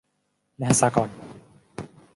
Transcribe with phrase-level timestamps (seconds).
[0.59, 1.17] และสหกรณ์